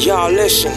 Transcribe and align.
Y'all 0.00 0.32
listen. 0.32 0.72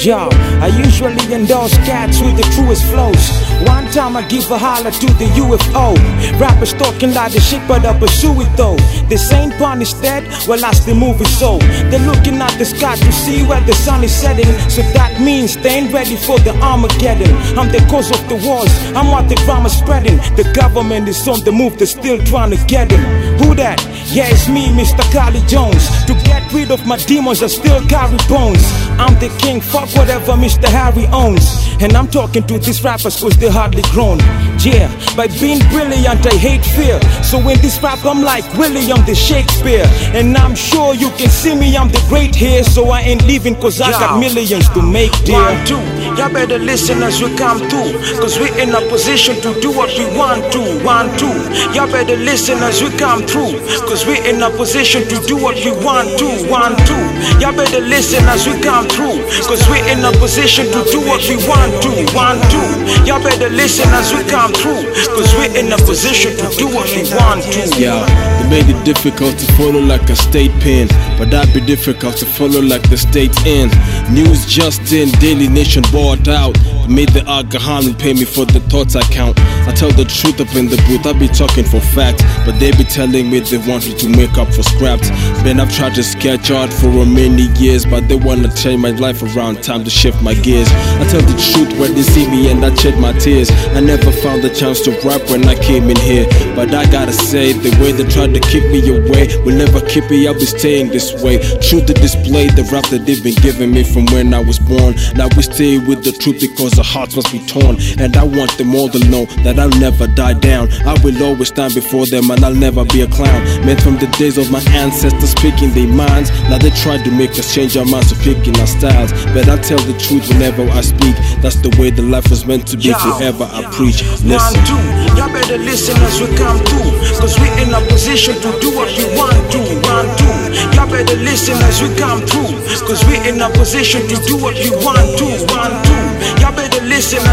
Y'all, 0.00 0.32
I 0.64 0.68
usually 0.68 1.34
endorse 1.34 1.76
cats 1.84 2.18
with 2.22 2.34
the 2.34 2.42
truest 2.56 2.82
flows. 2.86 3.28
One 3.68 3.84
time 3.92 4.16
I 4.16 4.22
give 4.26 4.50
a 4.50 4.56
holler 4.56 4.90
to 4.90 5.06
the 5.20 5.26
UFO. 5.36 5.92
Rappers 6.40 6.72
talking 6.72 7.12
like 7.12 7.32
the 7.32 7.40
shit, 7.40 7.60
but 7.68 7.84
I 7.84 7.92
pursue 7.98 8.40
it 8.40 8.48
though. 8.56 8.76
This 9.10 9.30
ain't 9.34 9.52
pun 9.58 9.80
instead, 9.80 10.24
well, 10.48 10.58
that's 10.58 10.80
the 10.86 10.94
movie 10.94 11.26
so. 11.26 11.58
They're 11.92 12.00
looking 12.00 12.40
at 12.40 12.56
the 12.56 12.64
sky 12.64 12.96
to 12.96 13.12
see 13.12 13.44
where 13.44 13.60
the 13.60 13.74
sun 13.74 14.02
is 14.02 14.14
setting. 14.14 14.48
So 14.70 14.80
that 14.96 15.20
means 15.20 15.58
they 15.58 15.84
ain't 15.84 15.92
ready 15.92 16.16
for 16.16 16.38
the 16.38 16.56
Armageddon. 16.62 17.36
I'm 17.58 17.68
the 17.68 17.84
cause 17.90 18.10
of 18.10 18.26
the 18.30 18.36
wars, 18.36 18.72
I'm 18.96 19.08
what 19.12 19.28
the 19.28 19.34
drama's 19.44 19.76
spreading. 19.76 20.16
The 20.40 20.50
government 20.54 21.06
is 21.06 21.28
on 21.28 21.44
the 21.44 21.52
move, 21.52 21.76
they're 21.76 21.86
still 21.86 22.16
trying 22.24 22.56
to 22.56 22.64
get 22.64 22.90
him. 22.90 23.04
Who 23.44 23.54
that? 23.56 23.84
Yeah, 24.10 24.26
it's 24.26 24.48
me, 24.48 24.68
Mr. 24.68 25.04
Carly 25.12 25.40
Jones. 25.46 25.84
To 26.06 26.14
rid 26.52 26.70
of 26.70 26.86
my 26.86 26.96
demons, 26.96 27.42
I 27.42 27.48
still 27.48 27.80
carry 27.86 28.16
bones. 28.28 28.62
I'm 28.98 29.14
the 29.18 29.28
king, 29.38 29.60
fuck 29.60 29.88
whatever 29.96 30.32
Mr. 30.32 30.68
Harry 30.68 31.06
owns. 31.06 31.44
And 31.80 31.96
I'm 31.96 32.08
talking 32.08 32.46
to 32.46 32.58
these 32.58 32.82
rappers 32.82 33.20
cause 33.20 33.36
they're 33.36 33.52
hardly 33.52 33.82
grown. 33.90 34.18
Yeah, 34.62 34.92
by 35.16 35.26
being 35.40 35.58
brilliant, 35.72 36.20
I 36.26 36.36
hate 36.36 36.62
fear. 36.62 37.00
So 37.24 37.38
in 37.48 37.58
this 37.62 37.80
rap, 37.82 38.04
I'm 38.04 38.20
like 38.20 38.44
William 38.58 39.00
the 39.06 39.14
Shakespeare. 39.14 39.86
And 40.12 40.36
I'm 40.36 40.54
sure 40.54 40.92
you 40.92 41.08
can 41.16 41.30
see 41.30 41.54
me, 41.54 41.74
I'm 41.78 41.88
the 41.88 42.04
great 42.10 42.34
here. 42.34 42.62
So 42.62 42.90
I 42.90 43.00
ain't 43.00 43.24
leaving 43.24 43.54
cause 43.56 43.80
I 43.80 43.90
got 43.92 44.20
millions 44.20 44.68
to 44.76 44.82
make, 44.82 45.12
dear. 45.24 45.40
One, 45.40 45.64
two, 45.64 45.80
y'all 46.12 46.30
better 46.30 46.58
listen 46.58 47.02
as 47.02 47.22
we 47.22 47.34
come 47.38 47.56
through. 47.72 47.96
Cause 48.20 48.38
we 48.38 48.52
in 48.60 48.74
a 48.74 48.82
position 48.92 49.40
to 49.40 49.58
do 49.62 49.72
what 49.72 49.96
we 49.96 50.04
want 50.12 50.52
to. 50.52 50.60
One, 50.84 51.08
two, 51.16 51.32
y'all 51.72 51.88
better 51.90 52.16
listen 52.16 52.58
as 52.58 52.82
we 52.82 52.90
come 52.98 53.24
through. 53.24 53.56
Cause 53.88 54.04
we 54.04 54.20
in 54.28 54.42
a 54.42 54.50
position 54.50 55.08
to 55.08 55.16
do 55.24 55.40
what 55.40 55.56
we 55.64 55.72
want 55.80 56.18
to. 56.20 56.28
One, 56.52 56.76
two, 56.84 57.00
y'all 57.40 57.56
better 57.56 57.80
listen 57.80 58.28
as 58.28 58.46
we 58.46 58.60
come 58.60 58.84
through. 58.92 59.24
Cause 59.48 59.64
we 59.72 59.80
in 59.88 60.04
a 60.04 60.12
position 60.20 60.66
to 60.68 60.84
do 60.92 61.00
what 61.00 61.24
we 61.24 61.40
want 61.48 61.72
to. 61.80 61.92
One, 62.12 62.36
two, 62.52 62.68
y'all 63.08 63.24
better 63.24 63.48
listen 63.48 63.88
as 63.96 64.12
we 64.12 64.20
come 64.28 64.49
through. 64.52 64.82
Cause 65.14 65.32
we're 65.34 65.52
in 65.56 65.72
a 65.72 65.78
position 65.78 66.36
to 66.36 66.46
do 66.56 66.66
what 66.66 66.86
we 66.94 67.02
want 67.14 67.42
to. 67.44 67.80
Yeah, 67.80 68.04
they 68.42 68.48
made 68.50 68.68
it 68.74 68.84
difficult 68.84 69.38
to 69.38 69.46
follow 69.54 69.80
like 69.80 70.08
a 70.10 70.16
state 70.16 70.52
pin, 70.60 70.88
but 71.18 71.30
that'd 71.30 71.54
be 71.54 71.60
difficult 71.60 72.16
to 72.18 72.26
follow 72.26 72.60
like 72.60 72.88
the 72.90 72.96
state 72.96 73.34
in. 73.46 73.68
News 74.12 74.46
just 74.46 74.92
in, 74.92 75.10
Daily 75.20 75.48
Nation 75.48 75.82
bought 75.92 76.28
out. 76.28 76.56
Made 76.90 77.10
the 77.10 77.22
and 77.22 77.96
pay 77.96 78.12
me 78.12 78.24
for 78.24 78.44
the 78.44 78.58
thoughts 78.66 78.96
I 78.96 79.02
count. 79.14 79.38
I 79.38 79.70
tell 79.70 79.94
the 79.94 80.02
truth 80.04 80.42
up 80.42 80.50
in 80.58 80.66
the 80.66 80.74
booth, 80.90 81.06
I 81.06 81.14
be 81.14 81.28
talking 81.28 81.62
for 81.62 81.78
facts, 81.78 82.26
but 82.42 82.58
they 82.58 82.72
be 82.72 82.82
telling 82.82 83.30
me 83.30 83.38
they 83.38 83.62
want 83.62 83.86
me 83.86 83.94
to 83.94 84.08
make 84.10 84.34
up 84.34 84.50
for 84.50 84.64
scraps. 84.66 85.08
Man, 85.46 85.60
I've 85.60 85.70
tried 85.70 85.94
to 85.94 86.02
sketch 86.02 86.50
art 86.50 86.72
for 86.72 86.90
many 87.06 87.46
years, 87.62 87.86
but 87.86 88.08
they 88.08 88.16
wanna 88.16 88.50
change 88.56 88.82
my 88.82 88.90
life 88.90 89.22
around. 89.22 89.62
Time 89.62 89.84
to 89.84 89.90
shift 89.90 90.20
my 90.20 90.34
gears. 90.34 90.66
I 90.98 91.06
tell 91.06 91.22
the 91.22 91.38
truth 91.38 91.78
when 91.78 91.94
they 91.94 92.02
see 92.02 92.26
me 92.26 92.50
and 92.50 92.58
I 92.64 92.74
shed 92.74 92.98
my 92.98 93.12
tears. 93.22 93.54
I 93.70 93.78
never 93.78 94.10
found 94.10 94.42
the 94.42 94.50
chance 94.50 94.80
to 94.82 94.90
rap 95.06 95.22
when 95.30 95.46
I 95.46 95.54
came 95.54 95.88
in 95.90 95.98
here, 96.02 96.26
but 96.58 96.74
I 96.74 96.90
gotta 96.90 97.12
say 97.12 97.52
the 97.52 97.70
way 97.78 97.92
they 97.92 98.04
tried 98.10 98.34
to 98.34 98.40
kick 98.40 98.66
me 98.74 98.82
away 98.90 99.30
will 99.46 99.54
never 99.54 99.78
keep 99.86 100.10
me. 100.10 100.26
I'll 100.26 100.34
be 100.34 100.44
staying 100.46 100.88
this 100.90 101.14
way. 101.22 101.38
Truth 101.62 101.86
to 101.86 101.94
display 101.94 102.50
the 102.50 102.66
rap 102.74 102.90
that 102.90 103.06
they've 103.06 103.22
been 103.22 103.38
giving 103.38 103.70
me 103.70 103.84
from 103.84 104.06
when 104.06 104.34
I 104.34 104.42
was 104.42 104.58
born. 104.58 104.98
Now 105.14 105.30
we 105.38 105.46
stay 105.46 105.78
with 105.78 106.02
the 106.02 106.10
truth 106.10 106.40
because 106.40 106.79
our 106.80 106.84
hearts 106.84 107.14
must 107.14 107.30
be 107.30 107.44
torn, 107.44 107.76
and 108.00 108.16
I 108.16 108.24
want 108.24 108.56
them 108.56 108.74
all 108.74 108.88
to 108.88 108.98
know 109.12 109.26
that 109.44 109.60
I'll 109.60 109.76
never 109.76 110.06
die 110.06 110.32
down. 110.32 110.72
I 110.88 110.96
will 111.04 111.12
always 111.22 111.48
stand 111.48 111.74
before 111.74 112.06
them, 112.06 112.30
and 112.30 112.40
I'll 112.42 112.56
never 112.56 112.86
be 112.88 113.02
a 113.02 113.06
clown. 113.06 113.44
Meant 113.68 113.84
from 113.84 114.00
the 114.00 114.08
days 114.16 114.38
of 114.38 114.50
my 114.50 114.64
ancestors 114.72 115.36
speaking 115.36 115.76
their 115.76 115.92
minds. 115.92 116.32
Now 116.48 116.56
they 116.56 116.72
try 116.72 116.96
to 116.96 117.10
make 117.12 117.36
us 117.36 117.52
change 117.54 117.76
our 117.76 117.84
minds 117.84 118.08
to 118.08 118.16
picking 118.24 118.56
our 118.56 118.66
styles. 118.66 119.12
But 119.36 119.52
I 119.52 119.60
tell 119.60 119.76
the 119.84 119.92
truth 120.00 120.24
whenever 120.32 120.64
I 120.72 120.80
speak. 120.80 121.12
That's 121.44 121.60
the 121.60 121.68
way 121.76 121.90
the 121.92 122.00
life 122.00 122.30
was 122.32 122.46
meant 122.48 122.64
to 122.72 122.80
be. 122.80 122.96
Forever 122.96 123.44
I 123.44 123.60
preach. 123.76 124.00
One, 124.24 124.40
Listen. 124.40 124.64
two, 124.64 124.80
y'all 125.20 125.28
better 125.28 125.60
listen 125.60 126.00
as 126.00 126.16
we 126.16 126.32
come 126.32 126.64
through. 126.64 126.96
Cause 127.20 127.36
we 127.36 127.48
in 127.60 127.76
a 127.76 127.80
position 127.92 128.40
to 128.40 128.50
do 128.64 128.72
what 128.72 128.88
we 128.96 129.04
want 129.20 129.36
to. 129.52 129.60
One, 129.84 130.08
two, 130.16 130.32
y'all 130.72 130.88
better 130.88 131.16
listen 131.20 131.60
as 131.60 131.84
we 131.84 131.92
come 132.00 132.24
through. 132.24 132.56
Cause 132.88 133.04
we 133.04 133.20
in 133.28 133.36
a 133.36 133.52
position 133.52 134.00
to 134.08 134.16
do 134.24 134.40
what 134.40 134.56
we 134.56 134.72
want 134.80 135.04
to. 135.20 135.28
One, 135.52 135.72
two, 135.84 135.84
y'all 135.84 135.84
better 135.84 135.84
listen 135.84 135.99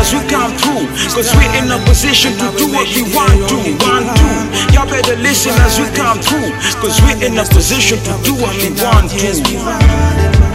as 0.08 0.14
we 0.14 0.30
come 0.30 0.52
through. 0.58 0.88
Cause 1.14 1.36
we 1.36 1.46
in 1.58 1.72
a 1.72 1.80
position 1.86 2.32
to 2.34 2.48
do 2.58 2.72
what 2.72 2.88
we 2.96 3.04
want 3.14 3.50
to. 3.50 3.58
want 3.86 4.08
to. 4.18 4.74
y'all 4.74 4.88
better 4.88 5.16
listen 5.18 5.52
as 5.62 5.80
we 5.80 5.86
come 5.96 6.20
through. 6.20 6.52
Cause 6.80 7.02
we 7.02 7.26
in 7.26 7.38
a 7.38 7.44
position 7.46 7.98
to 8.00 8.14
do 8.24 8.34
what 8.36 8.56
we 8.56 8.70
want 8.82 9.12
to. 9.12 10.47